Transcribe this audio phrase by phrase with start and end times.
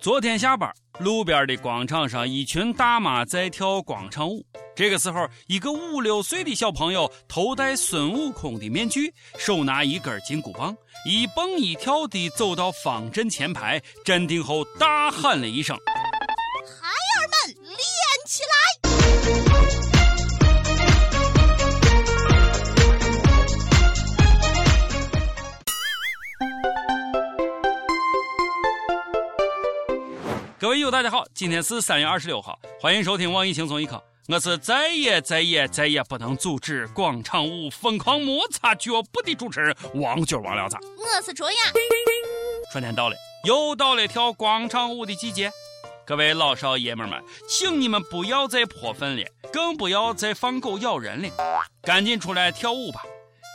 [0.00, 4.42] 昨天下班，路边的广场上，一群大妈在跳广场舞。
[4.74, 10.74] 这个时候，一个五六岁的小朋友头戴孙悟空的面具，手拿一根金箍棒，
[11.04, 15.76] 一蹦一跳地走到方阵前排，站定后大喊了一声
[30.70, 40.76] ：“位友，大家好，今天是三月二十六号，欢迎收听网易轻松一刻，我是再也再也再也不能阻止广场舞疯狂摩擦脚步的主持人王军王聊子。
[40.96, 41.56] 我是卓雅。
[42.70, 45.50] 春天到了，又到了跳广场舞的季节，
[46.06, 51.28] 各位老少爷们们，请你们不要再泼粪了，更不要再放狗咬人了，
[51.82, 53.02] 赶紧出来跳舞吧！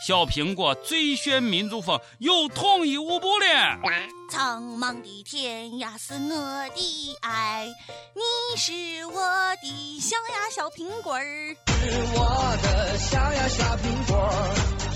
[0.05, 3.80] 小苹果最炫民族风又统一舞步了。
[4.30, 7.66] 苍茫的天涯是我的爱，
[8.13, 8.21] 你
[8.55, 9.20] 是我
[9.63, 11.24] 的小呀小苹果儿。
[11.66, 14.29] 是我的小呀小苹果，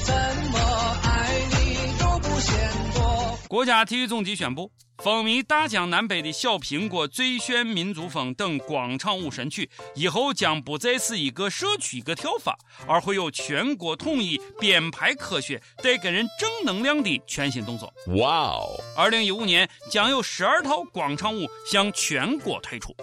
[0.05, 0.13] 怎
[0.51, 0.59] 么
[1.01, 2.53] 爱你都不嫌
[2.93, 3.08] 多。
[3.49, 12.55] 国家体育总局宣布，风靡大江南北的小苹果最炫民族风等广场舞神曲，以后将不再是一个社区一个跳法，
[12.85, 17.91] 而会有全国统一、编排科学、带给人正能量的全新动作。
[18.19, 18.79] 哇哦！
[18.95, 22.95] 二零一五年将有十二套广场舞向全国推出。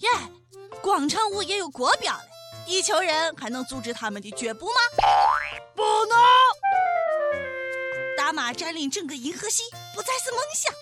[0.00, 0.08] 耶，
[0.82, 2.24] 广场舞也有国标了，
[2.66, 4.72] 地球人还能阻止他们的脚步吗？
[5.76, 6.18] 不能！
[8.22, 10.72] 大妈占领整个银河系不再是梦想。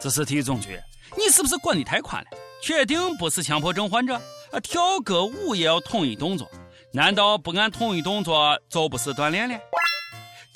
[0.00, 0.80] 这是体育总局，
[1.18, 2.30] 你是不是管的太宽了？
[2.62, 4.14] 确定不是强迫症患者？
[4.52, 6.48] 啊，跳个舞也要统一动作？
[6.92, 9.58] 难道不按统一动作就不是锻炼了？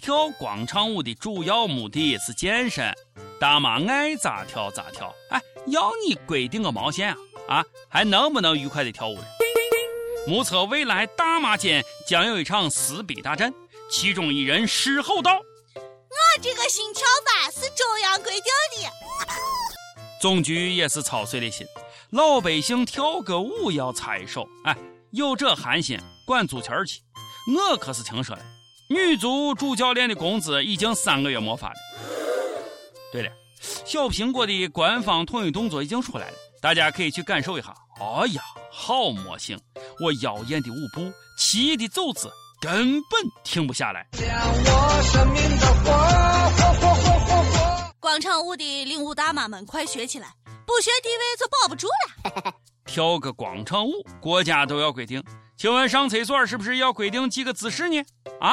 [0.00, 2.94] 跳广场舞的主要目的是健身，
[3.40, 5.12] 大妈爱咋跳咋跳。
[5.30, 7.10] 哎，要你规定个毛线
[7.48, 7.56] 啊？
[7.56, 9.24] 啊，还能不能愉快的跳舞了？
[10.28, 13.52] 目测未来大妈间将有一场撕逼大战，
[13.90, 15.42] 其中一人狮吼道。
[16.42, 18.42] 这个新跳法是中央规定
[18.82, 18.90] 的。
[20.20, 21.66] 总局也是操碎了心，
[22.10, 24.76] 老百姓跳个舞要擦手，哎，
[25.12, 27.00] 有这寒心管足球去。
[27.54, 28.42] 我可是听说了，
[28.90, 31.74] 女足主教练的工资已经三个月没发了。
[33.12, 33.30] 对了，
[33.84, 37.74] 小苹果的官方统一动作已经出来了，大家可以去感受一下。
[37.98, 39.58] 哎呀，好魔性！
[40.00, 42.30] 我妖艳的舞步，奇异的走姿。
[42.60, 44.06] 根本停不下来。
[48.00, 50.28] 广场舞的领舞大妈们，快学起来！
[50.66, 52.54] 不学地位就保不住了。
[52.86, 55.22] 跳个广场舞，国家都要规定。
[55.56, 58.02] 请问上厕所是不是要规定几个姿势呢？
[58.40, 58.52] 啊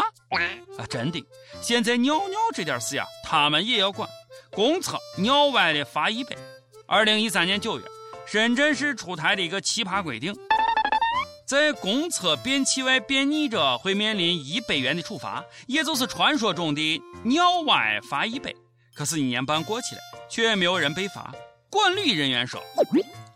[0.78, 0.86] 啊！
[0.90, 1.24] 真的，
[1.62, 4.08] 现在尿尿这点事呀，他们也要管。
[4.52, 6.36] 公厕尿歪了罚一百。
[6.88, 7.86] 二零一三年九月，
[8.26, 10.34] 深圳市出台了一个奇葩规定。
[11.54, 18.52] 在公厕便器外便溺者会面临一百元的处罚，也就是传说中的尿歪罚一百。
[18.96, 21.32] 可是，一年半过去了，却没有人被罚。
[21.70, 22.60] 管理人员说：“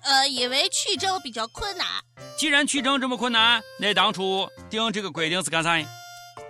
[0.01, 1.85] 呃，因为取证比较困难。
[2.35, 5.87] 既然取证这么困难，那当初定这个规定是干啥呀？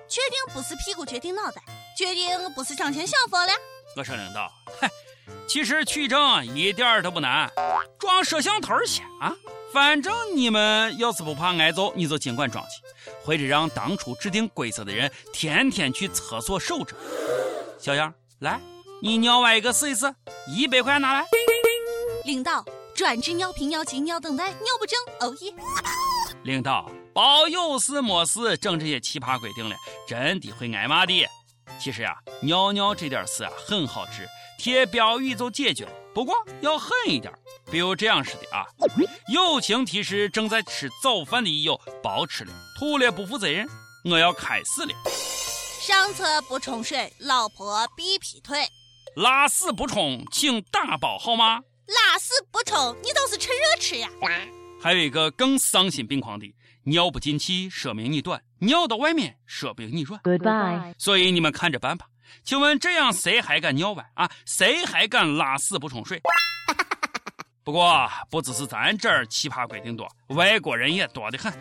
[0.07, 1.61] 确定不是屁股决定脑袋，
[1.97, 3.51] 决定不是张前想疯了。
[3.97, 4.56] 我说领导，嗨，
[5.47, 7.49] 其实取证一点都不难，
[7.99, 9.33] 装摄像头先啊！”
[9.73, 16.95] 反正你们要是不怕挨揍，你就尽管装去，或者让当初制定规则的人天天去厕所守着。
[17.77, 18.59] 小杨，来，
[19.01, 20.11] 你尿歪一个试一试，
[20.47, 21.25] 一百块拿来。
[22.25, 22.65] 领导，
[22.95, 24.97] 专治尿频、尿急、尿等待、尿不正。
[25.19, 25.53] 哦耶！
[26.43, 29.75] 领导，包有事没事整这些奇葩规定了，
[30.07, 31.25] 真的会挨骂的。
[31.79, 34.27] 其实呀，尿尿这点事啊，很好治，
[34.57, 35.91] 贴标语就解决了。
[36.13, 37.31] 不过要狠一点，
[37.71, 38.65] 比如这样式的啊，
[39.31, 43.67] 友情提示正在吃早饭的益友，别吃了，吐了不负责任，
[44.05, 44.93] 我要开始了。
[45.79, 48.67] 上厕不冲水，老婆必劈腿。
[49.15, 51.61] 拉屎不冲，请打包好吗？
[51.87, 54.09] 拉屎不冲，你倒是趁热吃呀。
[54.79, 56.53] 还有一个更丧心病狂的，
[56.83, 60.21] 尿不进气，说明你短；尿到外面，说明你软。
[60.21, 60.93] Goodbye。
[60.97, 62.05] 所以你们看着办吧。
[62.43, 64.29] 请问这样谁还敢尿歪啊？
[64.45, 66.21] 谁还敢拉屎不冲水？
[67.63, 71.51] 不过不只是咱这儿奇葩规定多，外国人也多得很。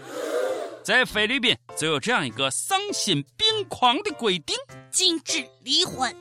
[0.85, 4.55] 在菲律宾就有这样一个丧心病狂的规定：
[4.91, 6.15] 禁止离婚，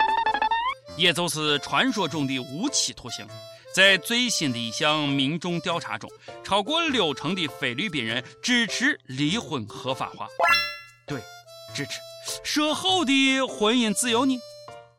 [0.97, 3.27] 也就是传说中的无期徒刑。
[3.75, 6.09] 在最新的一项民众调查中，
[6.45, 10.29] 超过六成的菲律宾人支持离婚合法化。
[11.05, 11.19] 对，
[11.73, 11.99] 支持。
[12.41, 14.39] 说好的婚姻自由呢？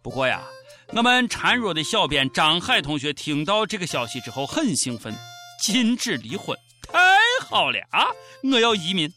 [0.02, 0.42] 不过呀，
[0.88, 5.14] 我们孱弱的小编张海同学听到这个消息之后很兴奋，
[5.58, 6.98] 禁止离婚，太
[7.46, 8.08] 好了啊！
[8.42, 9.10] 我要移民，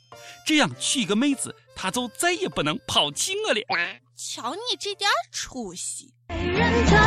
[0.45, 3.59] 这样娶一个妹子，她就再也不能抛弃我了。
[4.21, 6.13] 瞧你这点出息！
[6.27, 6.99] 没人疼，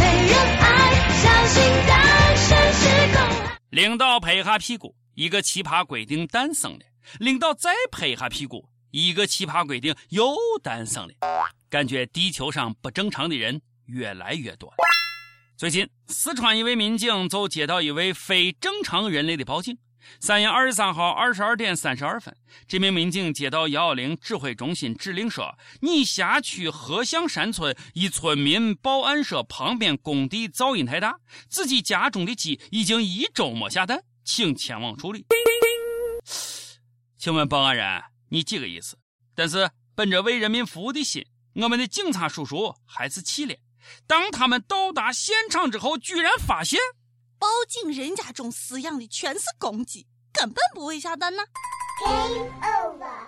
[0.00, 3.20] 没人爱，小心单身是狗
[3.70, 6.80] 领导拍一下屁股，一个奇葩规定诞生了；
[7.20, 11.14] 领导再拍一下屁股，一个奇葩规定又诞生了。
[11.70, 14.74] 感觉地球上不正常的人越来越多。
[15.56, 19.78] 最近，四川一位民警就接到一位非正常人类的报警。
[20.20, 22.34] 三月二十三号二十二点三十二分，
[22.66, 31.18] 这名民警接到幺幺零指挥中心指令说：“你辖区河象山村一村民报案说，旁边工地噪音太大，
[31.48, 35.24] 自己家中的鸡已经一周没下蛋，请前往处理。”
[37.18, 38.96] 请问报案人，你几个意思？
[39.34, 41.24] 但是本着为人民服务的心。
[41.54, 43.54] 我们的警察叔叔还是气了。
[44.06, 46.78] 当他们到达现场之后，居然发现
[47.38, 51.42] 报警人家中饲养的全是公鸡，根本不会下蛋呢。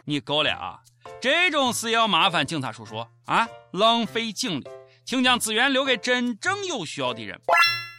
[0.05, 0.81] 你够了啊！
[1.21, 4.69] 这种事要麻烦警察叔叔啊，浪费警力，
[5.05, 7.41] 请将资源留给真正有需要的人。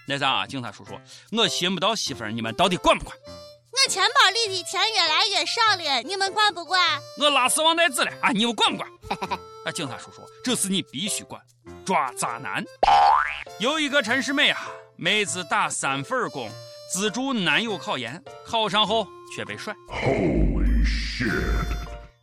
[0.08, 1.00] 那啥，啊警察叔叔，
[1.32, 3.16] 我寻不到媳妇儿，你们到底管不管？
[3.72, 7.00] 我钱包里的钱越来越少了，你们管不管？
[7.20, 8.90] 我拉屎忘带纸了啊，你们管不管？
[9.66, 11.42] 啊，警察叔叔，这事你必须管，
[11.86, 12.64] 抓渣男。
[13.60, 14.68] 有一个陈世美啊，
[15.02, 16.52] 妹子打三份工，
[16.92, 19.74] 资助男友考研，考上后却被甩。
[19.88, 21.32] Holy shit！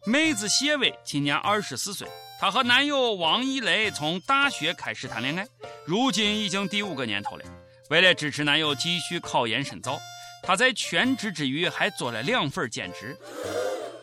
[0.04, 2.06] 妹子谢伟今年二十四岁，
[2.38, 5.46] 她和男友王一雷从大学开始谈恋爱，
[5.86, 7.44] 如今已经第五个年头了。
[7.88, 9.98] 为了支持男友继续考研深造。
[10.42, 13.16] 她在全职之余还做了两份兼职。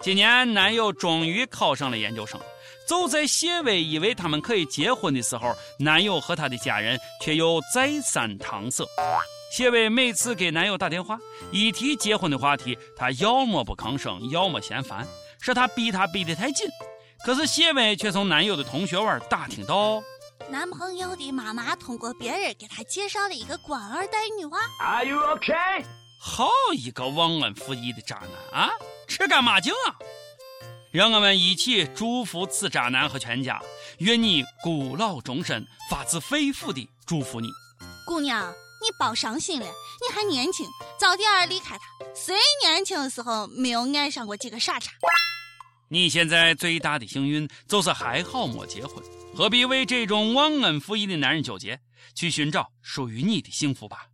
[0.03, 2.37] 今年男友终于考上了研究生，
[2.85, 8.83] 就在谢薇以为他们可以结婚的时候，男友和他的家人却又再三搪塞。
[9.49, 11.17] 谢薇每次给男友打电话，
[11.51, 15.07] 一提结婚的话题，他要么不吭声，要么嫌烦，
[15.39, 16.67] 是他逼他逼得太紧。
[17.25, 20.03] 可是谢薇却从男友的同学玩打听到，
[20.49, 24.59] 男朋友的妈妈通过别人给他介绍了一个官二代女娃。
[24.81, 25.85] Are you okay?
[26.19, 28.17] 好一个忘恩负义的渣
[28.51, 28.69] 男啊！
[29.13, 29.93] 吃干抹净啊！
[30.89, 33.61] 让我们一起祝福此渣男和全家，
[33.99, 37.47] 愿你孤老终身，发自肺腑的祝福你。
[38.07, 38.51] 姑娘，
[38.81, 40.65] 你别伤心了，你还年轻，
[40.99, 41.83] 早点离开他。
[42.15, 44.91] 谁年轻的时候没有爱上过几个傻叉？
[45.89, 48.95] 你现在最大的幸运就是还好没结婚，
[49.35, 51.79] 何必为这种忘恩负义的男人纠结？
[52.15, 54.07] 去寻找属于你的幸福吧。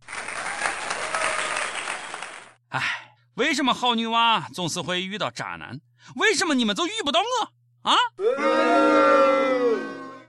[2.68, 2.99] 哎，
[3.34, 5.80] 为什么好女娃总是会遇到渣男？
[6.16, 7.96] 为什么你们就遇不到我啊？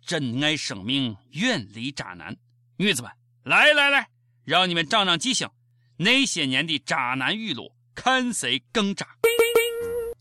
[0.06, 2.36] 珍爱生命，远离渣男。
[2.77, 3.12] 女子们，
[3.44, 4.09] 来来来，
[4.44, 5.50] 让你们长长记性，
[5.98, 9.07] 那些年的渣男语录，看谁更渣。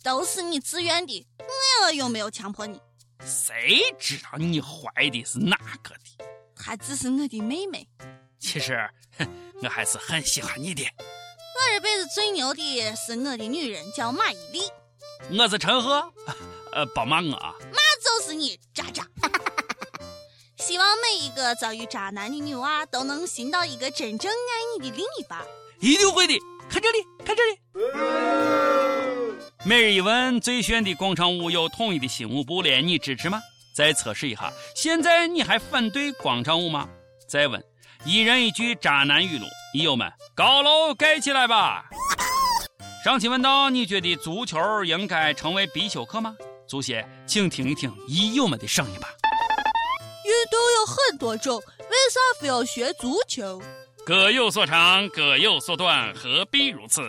[0.03, 1.27] 都是你自愿的，
[1.85, 2.81] 我又没有强迫你。
[3.23, 6.25] 谁知道你怀的是哪个的？
[6.57, 7.87] 她只是我的妹妹。
[8.39, 9.29] 其实，哼
[9.63, 10.83] 我还是很喜欢你的。
[11.61, 14.67] 我这辈子最牛的是我的女人，叫马伊琍。
[15.39, 16.11] 我是陈赫，
[16.73, 17.55] 呃，别骂我啊！
[17.71, 19.07] 骂就是你，渣渣。
[20.57, 25.39] 希望每一个遭遇渣男的女娃都能寻到一个真正爱你的另一半。
[25.81, 26.39] 一定会的，
[26.71, 27.59] 看这里，看这里。
[29.67, 33.39] 每日一问：最炫的广场舞有统一的新舞步了，你支持吗？
[33.77, 36.89] 再测试一下，现在你还反对广场舞吗？
[37.29, 37.63] 再问。
[38.07, 41.85] 一人一句渣男语录，益友们，高楼盖起来吧！
[43.05, 46.35] 上期问到，你觉得足球应该成为必修课吗？
[46.67, 49.09] 足协，请听一听益友们的声音吧。
[50.25, 53.61] 运动有很多种，为啥非要学足球？
[54.07, 57.03] 各有所长，各有所短，何必如此？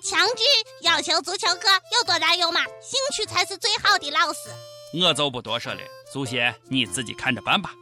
[0.00, 0.42] 强制
[0.82, 2.60] 要求足球课有多大用嘛？
[2.80, 4.50] 兴趣才是最好的老师。
[5.02, 5.80] 我就不多说了，
[6.12, 7.72] 足协你自己看着办吧。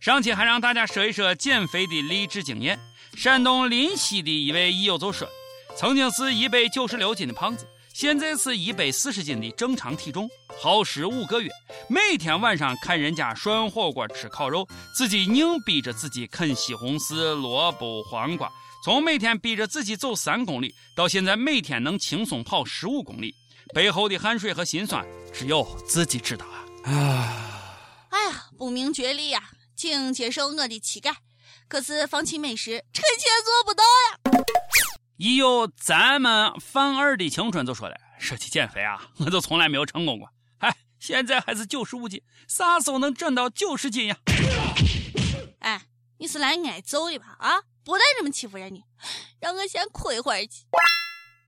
[0.00, 2.80] 上期还让大家说一说减肥的励志经验。
[3.14, 5.28] 山东临溪的一位益友就说，
[5.76, 10.26] 曾经是一百九十六斤的胖子，现在是一百四十斤的正常体重，
[10.58, 11.50] 耗时五个月，
[11.86, 14.66] 每天晚上看人家涮火锅、吃烤肉，
[14.96, 18.50] 自己硬逼着自己啃西红柿、萝卜、黄瓜，
[18.82, 23.34] 从每天逼着自己走三公里，到现在每天能轻松跑十五公里，
[23.74, 26.46] 背后的汗水和辛酸，只有自己知道
[26.84, 26.90] 啊！
[26.90, 27.76] 啊，
[28.08, 29.42] 哎呀，不明觉厉呀！
[29.80, 31.14] 请接受我的乞丐，
[31.66, 34.44] 可是放弃美食，臣妾做不到呀。
[35.16, 40.28] 一有咱们范二的青春就说了，说起减肥啊，我就从来没有成功过。
[40.58, 44.18] 哎，现在还是九十五斤，啥时候能长到九十斤呀？
[45.60, 45.86] 哎，
[46.18, 47.38] 你是来挨揍的吧？
[47.40, 48.82] 啊，不带这么欺负人的，
[49.40, 50.66] 让我先哭一会儿去。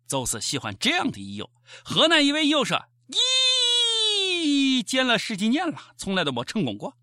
[0.09, 1.51] 就是喜欢这样的益友。
[1.85, 6.97] 河南一位益友说：“咦，减了十几年了，从来都没成功过。”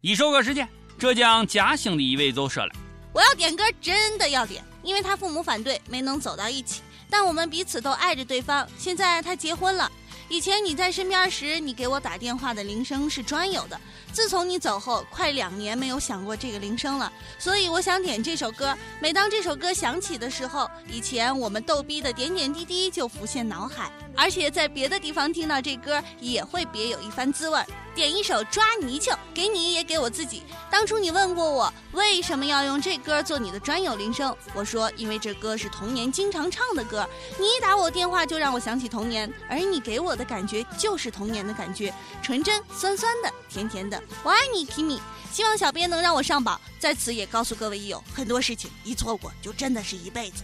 [0.00, 2.72] 一首歌时间，浙江嘉兴的一位奏说了
[3.12, 8.68] ：“我要点歌，真的要点，因为他父母反对，没能走到一起，但我们彼此都爱着对方。
[8.78, 9.90] 现在他结婚了。”
[10.30, 13.78] 以前你在身边时，你给我打电话的铃声是专有的。
[14.10, 17.12] 自从你走后，快两年没有响过这个铃声了。
[17.38, 18.76] 所以我想点这首歌。
[19.00, 27.60] 每当这首歌响起的时候，以前我们逗逼的点点滴滴就浮现脑海，而且在别的地方听到这歌也会别有一番滋味。
[27.94, 30.42] 点一首抓泥鳅，给你也给我自己。
[30.68, 37.08] 当初你问过我为什么要用这歌做你的专有铃声，我说因为这歌是童年经常唱的歌。
[37.38, 44.02] 你一打我电话就让我想起童年，而你给我的感觉就是童年的感觉，纯真、酸酸的、甜甜的。
[44.24, 44.98] 我爱你，Kimi。
[45.30, 46.60] 希望小编能让我上榜。
[46.78, 50.42] 在此也告诉各位益友，很多事情一错过就真的是一辈子。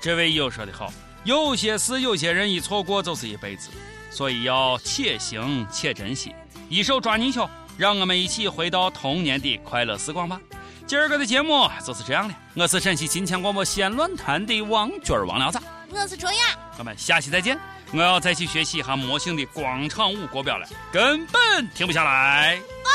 [0.00, 0.92] 这位益友说的好，
[1.24, 3.68] 有些事、有些人一错过就是一辈子，
[4.10, 6.34] 所以要且行且珍惜。
[6.68, 10.40] 一手抓泥鳅，让我们一起回到童年的快乐时光吧。
[10.86, 15.58] 今儿个的节目就是这样的，我是陕西金钱广播西安论坛的王军儿王聊子，
[15.90, 16.38] 我是卓雅，
[16.78, 17.58] 我们下期再见。
[17.92, 22.56] 我要再去学习一下魔性的广场舞国标了，根本停不下来。
[22.56, 22.90] 啊